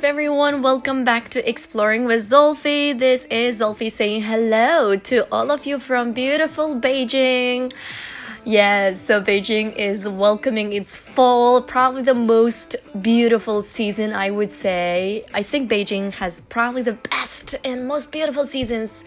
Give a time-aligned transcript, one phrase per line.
[0.00, 0.62] up, everyone?
[0.62, 2.98] Welcome back to Exploring with Zolfi.
[2.98, 7.70] This is Zolfi saying hello to all of you from beautiful Beijing.
[8.42, 15.26] Yes, so Beijing is welcoming its fall, probably the most beautiful season, I would say.
[15.34, 19.04] I think Beijing has probably the best and most beautiful seasons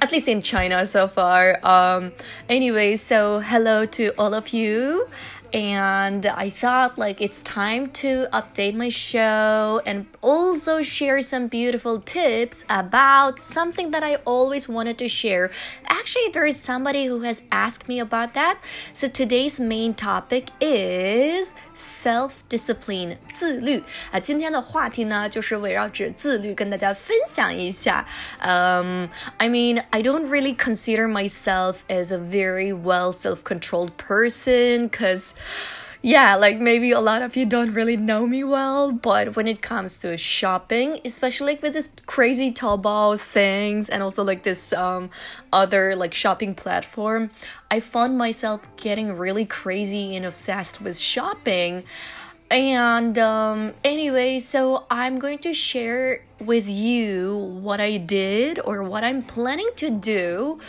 [0.00, 1.58] at least in China so far.
[1.66, 2.12] Um,
[2.48, 5.08] anyway, so hello to all of you
[5.52, 11.99] and I thought like it's time to update my show and also share some beautiful
[11.99, 15.51] tips about something that I always wanted to share.
[15.85, 18.57] Actually, there is somebody who has asked me about that.
[18.93, 24.19] So today's main topic is self discipline 自律啊。
[24.19, 28.05] 今天的话题呢，就是围绕着自律跟大家分享一下。
[28.41, 35.31] Um, I mean, I don't really consider myself as a very well self controlled person because
[36.00, 39.60] yeah, like maybe a lot of you don't really know me well, but when it
[39.60, 45.10] comes to shopping, especially like with this crazy Taobao things and also like this um
[45.52, 47.30] other like shopping platform,
[47.70, 51.82] I found myself getting really crazy and obsessed with shopping.
[52.48, 59.02] And um anyway, so I'm going to share with you what I did or what
[59.02, 60.60] I'm planning to do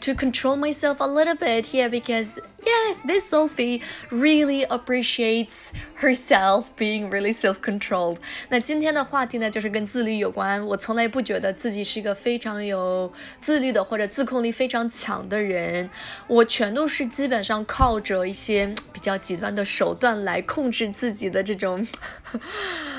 [0.00, 7.10] to control myself a little bit here because yes this Sophie really appreciates herself being
[7.10, 15.90] really self-controlled 那今天的话题呢就是跟自律有关我从来不觉得自己是一个非常有自律的或者自控力非常强的人
[16.26, 21.86] 我全都是基本上靠着一些比较极端的手段来控制自己的这种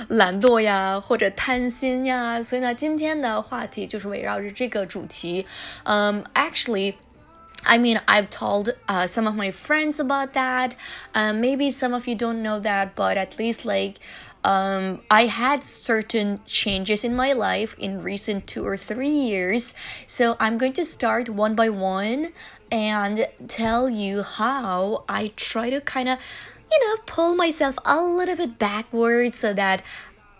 [0.09, 5.45] 懒惰呀或者贪心呀所以呢今天的话题就是围绕着这个主题
[5.83, 6.88] 嗯 actually
[7.65, 10.75] I mean, I've told uh, some of my friends about that.
[11.13, 13.99] Um, maybe some of you don't know that, but at least like
[14.43, 19.73] um, I had certain changes in my life in recent two or three years.
[20.07, 22.31] So I'm going to start one by one
[22.71, 26.19] and tell you how I try to kind of,
[26.71, 29.83] you know, pull myself a little bit backwards so that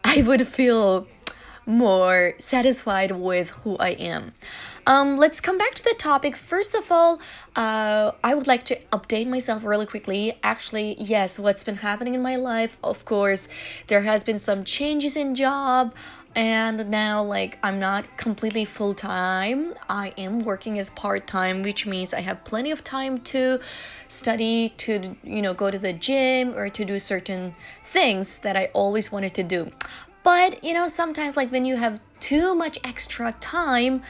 [0.04, 1.08] I would feel
[1.70, 4.34] more satisfied with who I am.
[4.88, 6.36] Um, let's come back to the topic.
[6.36, 7.20] First of all,
[7.56, 10.34] uh, I would like to update myself really quickly.
[10.42, 13.48] Actually, yes, what's been happening in my life, of course,
[13.88, 15.94] there has been some changes in job
[16.36, 21.88] and now like i'm not completely full time i am working as part time which
[21.88, 23.60] means i have plenty of time to
[24.08, 28.66] study to you know go to the gym or to do certain things that i
[28.74, 29.72] always wanted to do
[30.24, 34.02] but you know sometimes like when you have too much extra time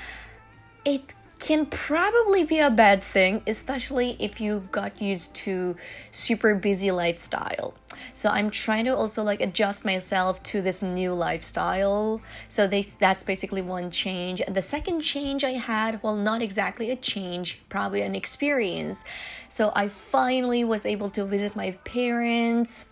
[0.86, 5.76] it can probably be a bad thing, especially if you got used to
[6.12, 7.74] super busy lifestyle.
[8.14, 12.22] So I'm trying to also like adjust myself to this new lifestyle.
[12.50, 14.42] So they, that's basically one change.
[14.42, 19.06] And the second change I had, well, not exactly a change, probably an experience.
[19.48, 22.89] So I finally was able to visit my parents.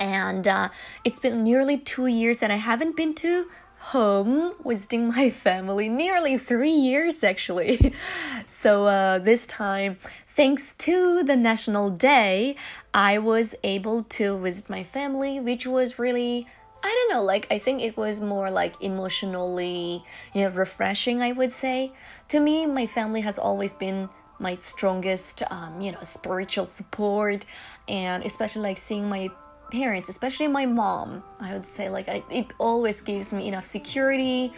[0.00, 0.68] And uh,
[1.04, 3.46] it's been nearly two years that I haven't been to
[3.78, 5.88] home visiting my family.
[5.88, 7.94] Nearly three years actually.
[8.46, 12.54] So uh, this time thanks to the national day
[12.94, 16.46] i was able to visit my family which was really
[16.82, 21.32] i don't know like i think it was more like emotionally you know refreshing i
[21.32, 21.92] would say.
[22.28, 27.44] To me my family has always been my strongest um, you know spiritual support
[27.88, 29.28] and especially like seeing my
[29.70, 34.52] parents, especially my mom, I would say like I, it always gives me enough security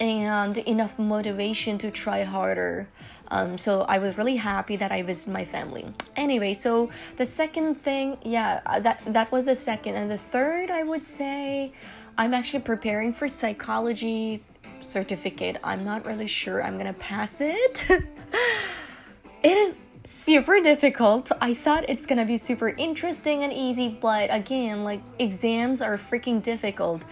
[0.00, 2.88] and enough motivation to try harder.
[3.28, 5.86] Um, so I was really happy that I visited my family.
[6.16, 10.70] Anyway, so the second thing, yeah, uh, that that was the second, and the third,
[10.70, 11.72] I would say,
[12.18, 14.44] I'm actually preparing for psychology
[14.82, 15.56] certificate.
[15.64, 17.86] I'm not really sure I'm gonna pass it.
[19.42, 21.30] it is super difficult.
[21.40, 26.42] I thought it's gonna be super interesting and easy, but again, like exams are freaking
[26.42, 27.04] difficult.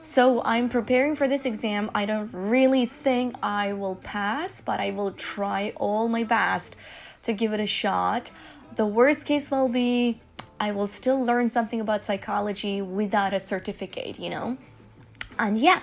[0.00, 1.90] So I'm preparing for this exam.
[1.94, 6.76] I don't really think I will pass, but I will try all my best
[7.24, 8.30] to give it a shot.
[8.76, 10.20] The worst case will be
[10.58, 14.56] I will still learn something about psychology without a certificate, you know?
[15.38, 15.82] And yeah,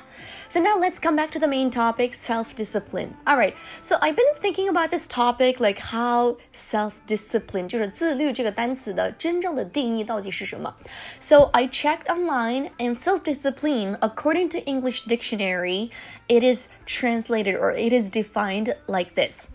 [0.52, 3.16] so now let's come back to the main topic self discipline.
[3.26, 10.75] All right, so I've been thinking about this topic like how self discipline 就是自律这个单词的真正的定义到底是什么。
[11.19, 15.90] So I checked online and self discipline, according to English dictionary,
[16.28, 19.49] it is translated or it is defined like this.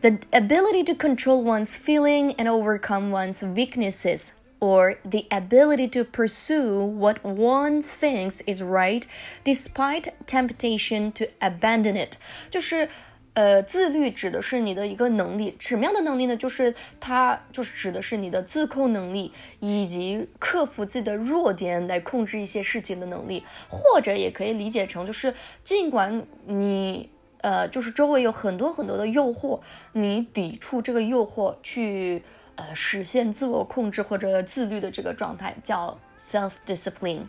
[0.00, 6.84] The ability to control one's feeling and overcome one's weaknesses or the ability to pursue
[6.84, 9.02] what one thinks is right
[9.44, 12.16] despite temptation to abandon it，
[12.50, 12.88] 就是
[13.34, 16.36] 呃，自律指的是你的一个能力，什么样的能力呢？
[16.36, 25.34] 就是它就是指的是你的自控能力，以及克服自己的弱点来控制一些事情的能力，或者也可以理解成就是
[25.64, 27.10] 尽管你
[27.42, 29.60] 呃，就是周围有很多很多的诱惑，
[29.92, 32.22] 你抵触这个诱惑去。
[32.58, 37.28] 呃实现自我控制或者自律的这个状态叫 self discipline.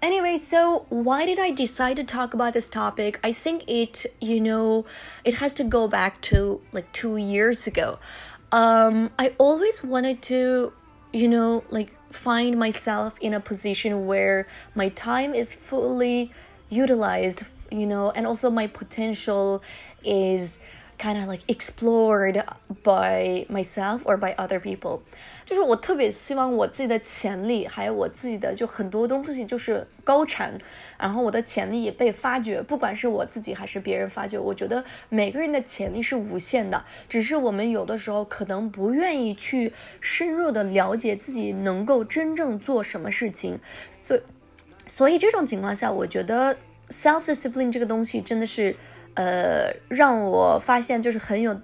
[0.00, 3.18] Anyway, so why did I decide to talk about this topic?
[3.22, 4.84] I think it, you know,
[5.24, 7.98] it has to go back to like two years ago.
[8.52, 10.72] Um, I always wanted to,
[11.12, 16.32] you know, like find myself in a position where my time is fully
[16.68, 19.62] utilized, you know, and also my potential
[20.04, 20.60] is
[21.01, 22.43] kind of like explored
[22.83, 24.99] by myself or by other people，
[25.43, 30.59] 就是我特别希望我自己的潜力，还有我自己的就很多东西就是高产，
[30.99, 43.59] 然后我的潜力也被发掘，不管是我自己还是别人发掘，我觉得每个人的潜力是无限的，只是我们有的时候可能不愿意去深入的了解自己能够真正做什么事情，
[43.89, 44.21] 所以
[44.85, 46.57] 所以这种情况下，我觉得
[46.89, 48.75] self discipline 这个东西真的是。
[49.14, 51.60] 呃，让我发现就是很有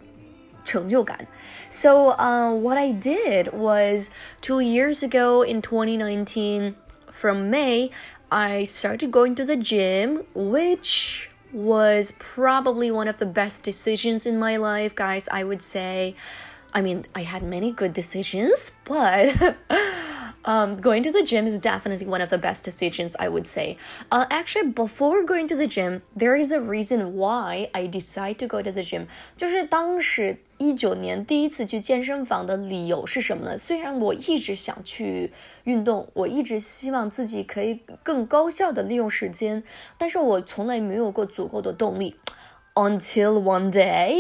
[0.65, 1.27] 成就感。
[1.69, 4.11] So, uh, what I did was
[4.41, 6.75] two years ago in 2019,
[7.11, 7.91] from May,
[8.29, 14.39] I started going to the gym, which was probably one of the best decisions in
[14.39, 15.29] my life, guys.
[15.31, 16.15] I would say.
[16.75, 19.57] I mean, I had many good decisions, but
[20.45, 23.77] um, going to the gym is definitely one of the best decisions, I would say.
[24.11, 28.47] Uh, actually, before going to the gym, there is a reason why I decide to
[28.47, 29.07] go to the gym.
[29.37, 33.59] 就是当时一九年第一次去健身房的理由是什么呢？
[33.59, 35.33] 虽然我一直想去
[35.65, 39.63] 运动，我一直希望自己可以更高效的利用时间，
[39.99, 42.17] 但是我从来没有过足够的动力。
[42.75, 44.19] Until one day.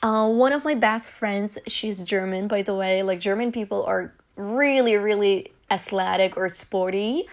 [0.00, 3.02] Uh, one of my best friends, she's German, by the way.
[3.02, 7.26] Like, German people are really, really athletic or sporty.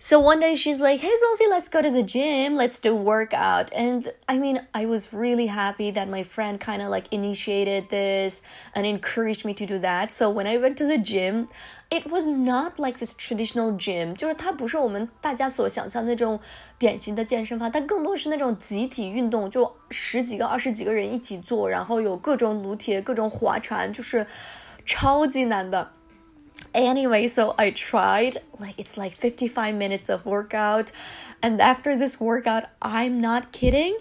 [0.00, 2.54] So one day she's like, Hey, Sophie, let's go to the gym.
[2.54, 3.72] Let's do workout.
[3.74, 8.42] And I mean, I was really happy that my friend kind of like initiated this
[8.76, 10.12] and encouraged me to do that.
[10.12, 11.48] So when I went to the gym,
[11.90, 16.38] it was not like this traditional gym，就是它不是我们大家所想象那种
[16.78, 24.28] 典型的健身房，它更多是那种集体运动，就十几个、二十几个人一起做，然后有各种撸铁、各种划船，就是
[24.86, 25.90] 超级难的。
[26.73, 30.91] Anyway, so I tried, like, it's like 55 minutes of workout.
[31.41, 33.97] And after this workout, I'm not kidding,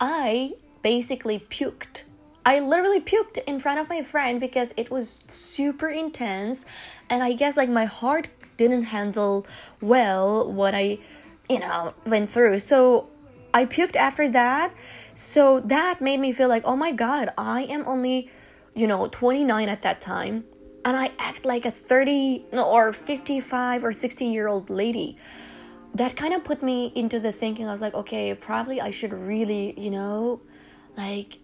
[0.00, 2.04] I basically puked.
[2.44, 6.66] I literally puked in front of my friend because it was super intense.
[7.08, 9.46] And I guess, like, my heart didn't handle
[9.80, 10.98] well what I,
[11.48, 12.58] you know, went through.
[12.58, 13.08] So
[13.54, 14.74] I puked after that.
[15.14, 18.30] So that made me feel like, oh my God, I am only,
[18.74, 20.44] you know, 29 at that time
[20.84, 25.16] and I act like a 30 or 55 or 60 year old lady.
[25.94, 27.68] That kind of put me into the thinking.
[27.68, 30.40] I was like, okay, probably I should really, you know,
[30.96, 31.38] like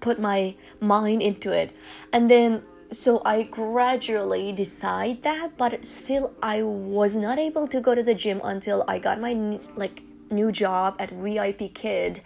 [0.00, 1.74] put my mind into it.
[2.12, 7.94] And then so I gradually decide that, but still I was not able to go
[7.94, 12.20] to the gym until I got my like new job at VIP Kid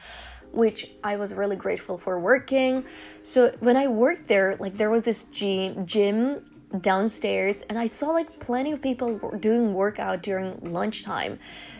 [0.55, 2.85] which I was really grateful for working.
[3.23, 6.45] So when I worked there, like there was this gym gym
[6.81, 11.39] downstairs and I saw like plenty of people doing workout during lunchtime.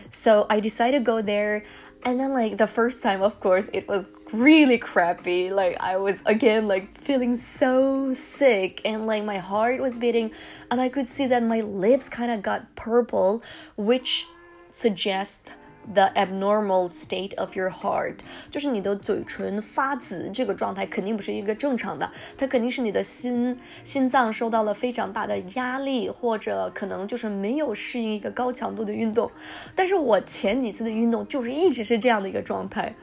[0.09, 1.65] So I decided to go there
[2.05, 6.21] and then like the first time of course it was really crappy like i was
[6.25, 10.31] again like feeling so sick and like my heart was beating
[10.69, 13.41] and i could see that my lips kind of got purple
[13.75, 14.27] which
[14.69, 15.49] suggests
[15.93, 18.17] the abnormal state of your heart，
[18.49, 29.29] 就是你的嘴唇发紫这个状态肯定不是一个正常的，它肯定是你的心心脏受到了非常大的压力，或者可能就是没有适应一个高强度的运动。
[29.75, 32.95] 但是我前几次的运动就是一直是这样的一个状态。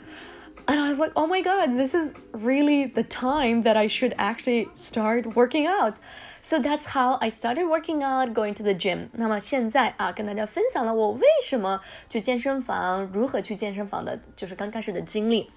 [0.68, 4.14] And I was like, oh my god, this is really the time that I should
[4.18, 6.00] actually start working out.
[6.42, 9.10] So that's how I started working out, going to the gym.
[9.14, 15.50] 那么现在啊，跟大家分享了我为什么去健身房，如何去健身房的，就是刚开始的经历。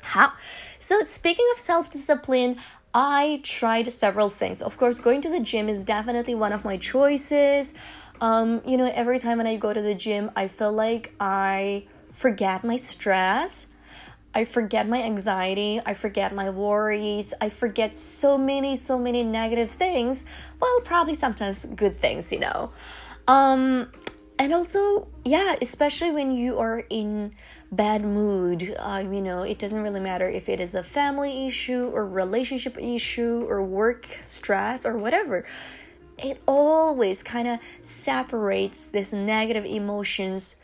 [0.00, 0.34] 好，
[0.78, 2.56] So speaking of self-discipline.
[2.98, 4.62] I tried several things.
[4.62, 7.74] Of course, going to the gym is definitely one of my choices.
[8.22, 11.84] Um, you know, every time when I go to the gym, I feel like I
[12.10, 13.66] forget my stress
[14.33, 19.69] I forget my anxiety, I forget my worries, I forget so many, so many negative
[19.69, 20.25] things.
[20.59, 22.71] Well, probably sometimes good things, you know.
[23.27, 23.91] Um,
[24.39, 27.33] and also, yeah, especially when you are in
[27.71, 31.91] bad mood, uh, you know, it doesn't really matter if it is a family issue
[31.93, 35.45] or relationship issue or work stress or whatever.
[36.17, 40.55] It always kind of separates these negative emotions,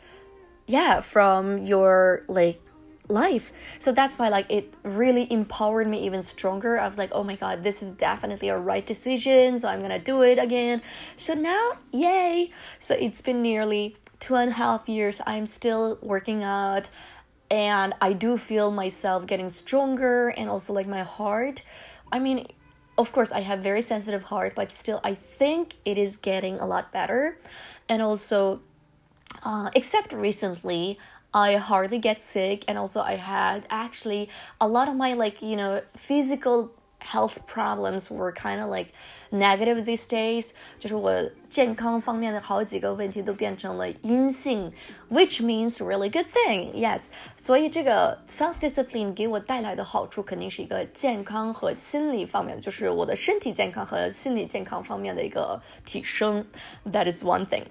[0.66, 2.60] yeah, from your like
[3.08, 3.52] life.
[3.78, 6.78] So that's why like it really empowered me even stronger.
[6.78, 9.98] I was like, oh my god, this is definitely a right decision, so I'm gonna
[9.98, 10.82] do it again.
[11.16, 12.52] So now, yay!
[12.78, 15.20] So it's been nearly two and a half years.
[15.26, 16.90] I'm still working out
[17.50, 21.62] and I do feel myself getting stronger and also like my heart.
[22.12, 22.46] I mean,
[22.98, 26.66] of course I have very sensitive heart, but still I think it is getting a
[26.66, 27.38] lot better.
[27.88, 28.60] And also
[29.44, 30.98] uh, except recently
[31.38, 34.28] I hardly get sick, and also I had actually
[34.60, 38.92] a lot of my like you know physical health problems were kind of like
[39.31, 41.11] negative these days，就是我
[41.49, 44.71] 健康方面的好几个问题都变成了阴性，
[45.11, 46.71] which means really good thing.
[46.73, 56.45] Yes，所以这个 self discipline 给我带来的好处肯定是一个健康和心理方面，就是我的身体健康和心理健康方面的一个提升。
[56.85, 57.63] That is one thing.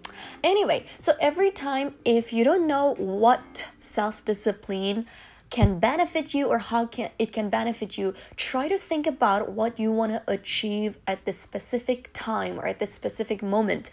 [0.43, 5.07] Anyway, so every time if you don't know what self discipline
[5.50, 9.80] can benefit you or how can it can benefit you try to think about what
[9.80, 13.90] you want to achieve at this specific time or at this specific moment.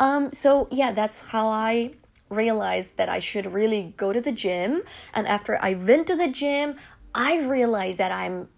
[0.00, 1.92] Um so yeah that's how i
[2.28, 4.82] realized that i should really go to the gym.
[5.14, 6.76] And after i went to the gym
[7.14, 8.48] i realized that i'm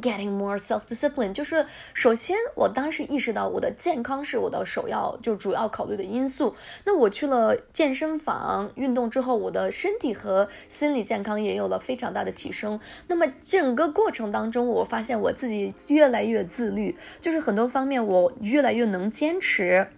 [0.00, 6.54] getting more self discipline，就是首先我当时意识到我的健康是我的首要就主要考虑的因素。
[6.84, 12.80] 那我去了健身房运动之后，我的身体和心理健康也有了非常大的提升。
[13.06, 19.90] 那么整个过程当中，我发现我自己越来越自律，就是很多方面我越来越能坚持，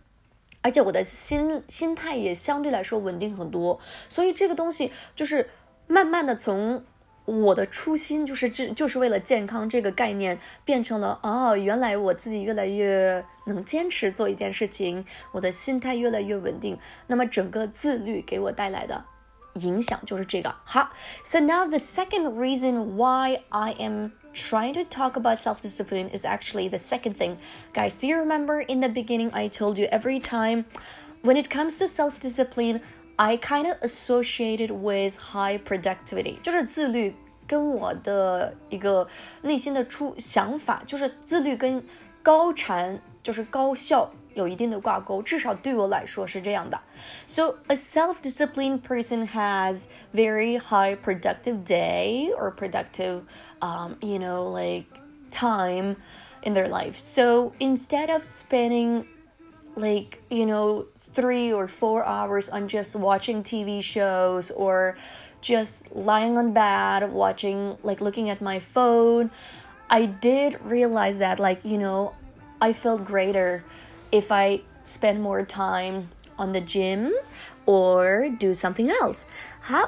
[0.63, 3.79] 而且我的心心态也相对来说稳定很多。
[4.09, 5.51] 所以这个东西就是
[5.87, 6.85] 慢慢的从。
[7.30, 16.78] 我的初心就是这就是为了健康这个概念变成了哦，原来我自己越来越能坚持做一件事情，我的心态越来越稳定。
[17.08, 19.06] 那么整个自律给我带来的
[19.56, 20.54] 影响就是这个。
[20.66, 20.92] 好，
[21.24, 26.70] So now the second reason why I am trying to talk about self discipline is actually
[26.70, 27.38] the second thing.
[27.74, 30.66] Guys, do you remember in the beginning I told you every time
[31.24, 32.82] when it comes to self discipline
[33.20, 37.16] I kind of associated with high productivity，就是自律
[37.48, 39.08] 跟我的一个
[39.42, 41.84] 内心的出想法，就是自律跟
[42.22, 46.80] 高产就是高效有一定的挂钩，至少对我来说是这样的。
[47.26, 53.22] So a self-disciplined person has very high productive day or productive,
[53.62, 54.88] um, you know, like
[55.32, 55.96] time
[56.44, 56.98] in their life.
[56.98, 59.06] So instead of spending
[59.81, 64.97] like you know three or four hours on just watching TV shows or
[65.41, 69.31] just lying on bed watching like looking at my phone.
[69.89, 72.15] I did realize that like you know
[72.61, 73.65] i felt greater
[74.13, 77.13] if i spend more time on the gym
[77.67, 79.27] or do something else.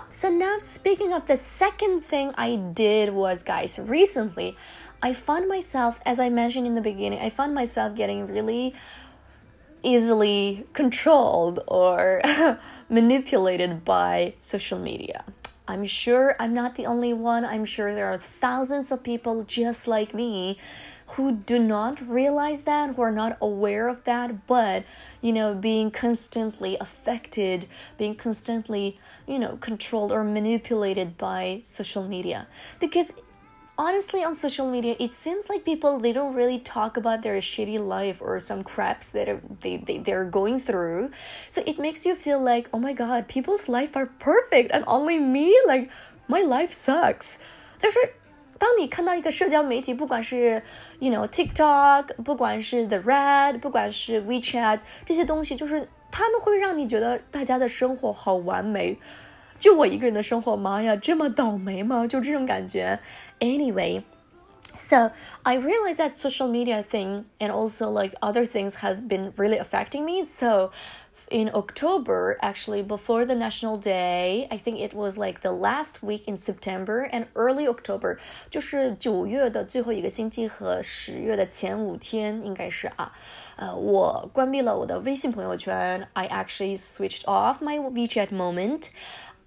[0.09, 4.57] So now speaking of the second thing i did was guys recently
[5.03, 8.75] i found myself as i mentioned in the beginning i found myself getting really
[9.83, 12.23] easily controlled or
[12.89, 15.25] manipulated by social media.
[15.69, 17.45] I'm sure I'm not the only one.
[17.45, 20.59] I'm sure there are thousands of people just like me
[21.12, 24.85] who do not realize that, who are not aware of that, but
[25.21, 27.67] you know, being constantly affected,
[27.99, 32.47] being constantly, you know, controlled or manipulated by social media.
[32.81, 33.12] Because
[33.78, 37.78] honestly on social media it seems like people they don't really talk about their shitty
[37.80, 41.12] life or some craps that are, they, they they're going through
[41.50, 45.20] so it makes you feel like oh my god people's life are perfect and only
[45.20, 45.90] me like
[46.28, 47.38] my life sucks
[47.78, 48.00] 就是
[48.60, 50.64] 当你看到一个社交媒体，不管是
[50.98, 58.98] you know TikTok，不管是 The Red，不管是 WeChat 这些东西，就是他们会让你觉得大家的生活好完美，
[59.62, 62.06] 就我一个人的生活，妈呀，这么倒霉吗？
[62.08, 63.00] 就这种感觉。
[63.40, 64.04] Anyway.
[64.76, 65.12] So
[65.42, 70.06] I realized that social media thing and also like other things have been really affecting
[70.06, 70.24] me.
[70.24, 70.70] So
[71.32, 76.28] in October, actually before the National Day, I think it was like the last week
[76.28, 78.20] in September and early October，
[78.52, 83.12] 就是九月的最后一个星期和十月的前五天，应该是啊，
[83.56, 86.08] 呃，我关闭了我的微信朋友圈。
[86.14, 88.90] I actually switched off my WeChat moment.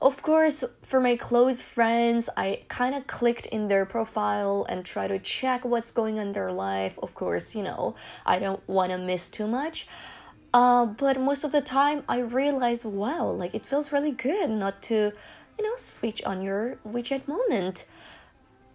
[0.05, 5.07] Of course, for my close friends, I kind of clicked in their profile and try
[5.07, 6.99] to check what's going on their life.
[7.01, 9.87] Of course, you know, I don't want to miss too much.
[10.53, 14.83] Uh, but most of the time, I realize, wow, like it feels really good not
[14.83, 15.11] to,
[15.57, 17.85] you know, switch on your WeChat moment.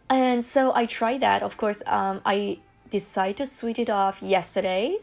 [0.08, 1.44] And so I tried that.
[1.44, 2.58] Of course, um, I
[2.90, 4.98] decided to switch it off yesterday.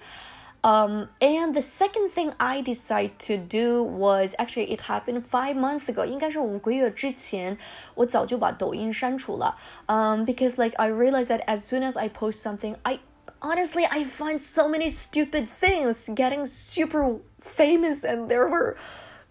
[0.65, 5.89] Um, and the second thing I decided to do was actually it happened five months
[5.89, 7.59] ago，应该是五个月之前，
[7.97, 9.57] 我早就把抖音删除了。
[9.89, 13.01] Um, because like I realized that as soon as I post something, I
[13.41, 18.77] honestly I find so many stupid things getting super famous and there were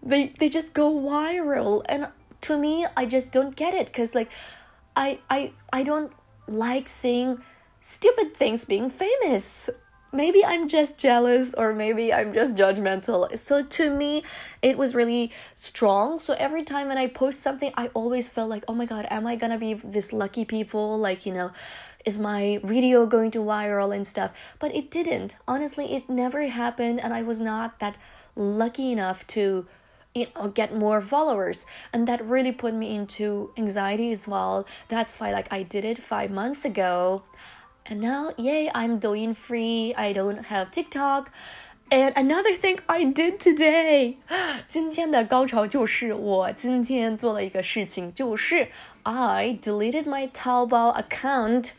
[0.02, 2.08] they they just go viral and
[2.42, 4.28] to me I just don't get it because like
[4.94, 6.12] I I I don't
[6.46, 7.38] like seeing
[7.80, 9.70] stupid things being famous
[10.11, 13.37] maybe I'm just jealous or maybe I'm just judgmental.
[13.37, 14.23] So to me,
[14.61, 16.19] it was really strong.
[16.19, 19.27] So every time when I post something, I always felt like, oh my God, am
[19.27, 20.97] I gonna be this lucky people?
[20.97, 21.51] Like, you know,
[22.05, 24.33] is my video going to viral and stuff?
[24.59, 25.35] But it didn't.
[25.47, 27.01] Honestly, it never happened.
[27.01, 27.97] And I was not that
[28.35, 29.67] lucky enough to
[30.15, 35.19] you know get more followers and that really put me into anxiety as well that's
[35.19, 37.23] why like i did it five months ago
[37.86, 39.94] and now, yay, I'm Douyin free.
[39.96, 41.30] I don't have TikTok.
[41.90, 44.16] And another thing I did today，
[44.66, 48.68] 今天的高潮就是我今天做了一个事情，就是
[49.02, 51.72] I deleted my Taobao account.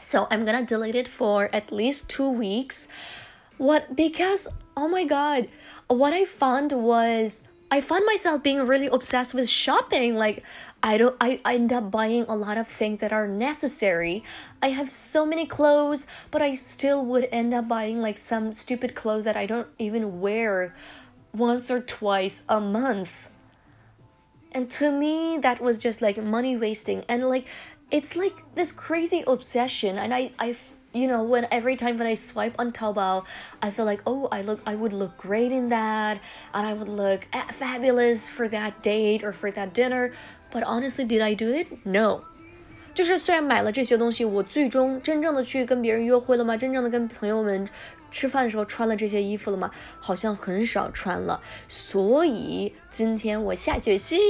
[0.00, 2.86] So I'm gonna delete it for at least two weeks.
[3.58, 3.94] What?
[3.94, 5.48] Because oh my god,
[5.88, 10.16] what I found was I found myself being really obsessed with shopping.
[10.16, 10.42] Like
[10.81, 14.23] I don't I, I end up buying a lot of things that are necessary.
[14.61, 18.95] I have so many clothes, but I still would end up buying like some stupid
[18.95, 20.75] clothes that I don't even wear
[21.33, 23.29] once or twice a month.
[24.51, 27.47] And to me that was just like money wasting and like
[27.91, 30.55] it's like this crazy obsession and I I
[30.93, 33.23] you know when every time when i swipe on taobao
[33.61, 36.19] i feel like oh i look i would look great in that
[36.53, 40.11] and i would look fabulous for that date or for that dinner
[40.52, 41.66] but honestly, did I do it?
[41.84, 42.22] No.
[42.94, 46.56] 就是虽然买了这些东西，我最终真正的去跟别人约会了吗？
[46.56, 47.68] 真正的跟朋友们
[48.12, 49.72] 吃饭的时候穿了这些衣服了吗？
[49.98, 51.40] 好像很少穿了。
[51.66, 54.20] 所以今天我下决心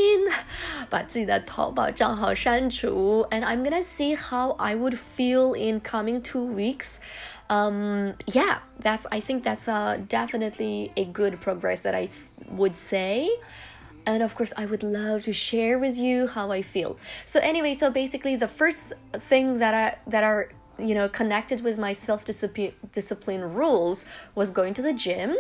[0.88, 6.96] 把自己的淘宝账号删除，and I'm gonna see how I would feel in coming two weeks.
[7.48, 12.08] Um, yeah, that's I think that's uh, definitely a good progress that I
[12.56, 13.28] would say
[14.08, 17.72] and of course i would love to share with you how i feel so anyway
[17.72, 22.24] so basically the first thing that i that are you know connected with my self
[22.24, 25.36] discipline rules was going to the gym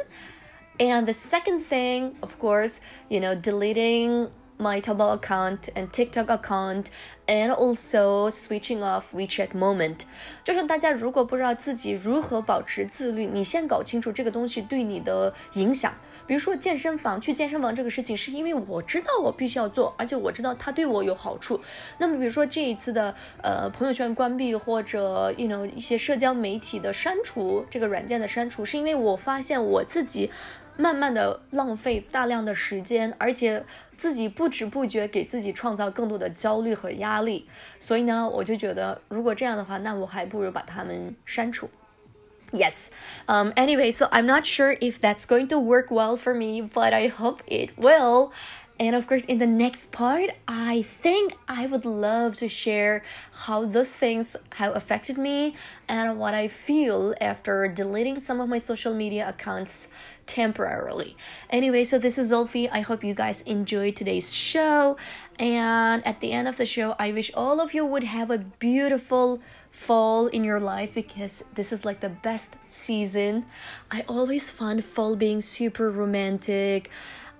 [0.78, 6.88] and the second thing of course you know deleting my Taobao account and TikTok account
[7.26, 10.06] and also switching off WeChat moment。
[10.44, 15.92] 就是大家如果不知道自己如何保持自律，你先搞清楚这个东西对你的影响。
[16.29, 21.59] 比如说健身房，去健身房这个事情，是因为我知道我必须要做，而且我知道它对我有好处。
[21.97, 30.29] 那么，比如说这一次的呃朋友圈关闭或者 you know 一些社交媒体的删除，这个软件的删除，是因为我发现我自己
[30.77, 33.65] 慢慢的浪费大量的时间，而且
[33.97, 37.47] 自己不知不觉给自己创造更多的焦虑和压力。
[37.79, 41.67] 所以呢，我就觉得如果这样的话，那我还不如把它们删除。
[42.53, 42.91] Yes.
[43.27, 46.93] Um anyway so i'm not sure if that's going to work well for me but
[46.93, 48.31] i hope it will.
[48.81, 53.03] And of course in the next part i think i would love to share
[53.43, 55.53] how those things have affected me
[55.89, 59.89] and what i feel after deleting some of my social media accounts
[60.25, 61.17] temporarily.
[61.49, 62.69] Anyway so this is Zulfi.
[62.71, 64.95] i hope you guys enjoyed today's show.
[65.37, 68.37] And at the end of the show i wish all of you would have a
[68.37, 73.45] beautiful fall in your life because this is like the best season.
[73.91, 76.89] I always find fall being super romantic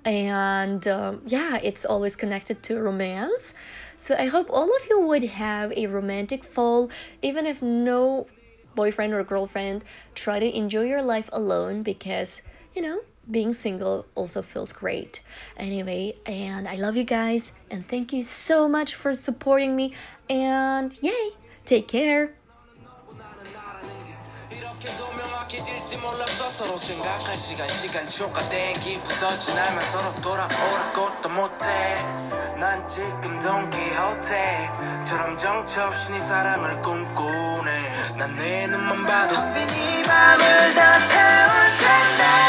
[0.06, 3.54] and um, yeah, it's always connected to romance.
[3.98, 6.90] So I hope all of you would have a romantic fall,
[7.22, 8.28] even if no
[8.76, 9.84] boyfriend or girlfriend.
[10.16, 12.42] Try to enjoy your life alone because,
[12.74, 15.20] you know, being single also feels great.
[15.58, 19.94] Anyway, and I love you guys and thank you so much for supporting me
[20.30, 21.39] and yay!
[21.70, 22.30] Take care.
[25.86, 26.50] 지 몰랐어.
[26.50, 31.66] 서로 생각할 시간 시간 초과된 기부터 지나면 서로 돌아보라고도 못해.
[32.60, 38.16] 난 지금 돈키호테처럼 정처 없이 네 사랑을 꿈꾸네.
[38.18, 42.49] 난 네 눈만 봐도 빈이 밤을 다 채울 텐데.